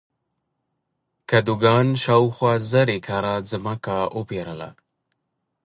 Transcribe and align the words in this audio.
کادوګان 1.29 1.87
شاوخوا 2.03 2.53
زر 2.69 2.87
ایکره 2.95 3.35
ځمکه 3.51 3.95
وپېرله. 4.17 4.69